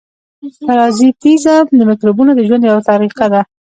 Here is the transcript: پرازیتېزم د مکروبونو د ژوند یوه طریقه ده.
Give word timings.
پرازیتېزم 0.67 1.65
د 1.79 1.81
مکروبونو 1.89 2.31
د 2.35 2.39
ژوند 2.47 2.63
یوه 2.69 2.81
طریقه 2.89 3.25
ده. 3.33 3.41